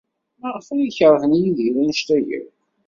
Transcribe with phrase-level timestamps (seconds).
[0.41, 2.31] Maɣef ay keṛhen Yidir anect-a akk?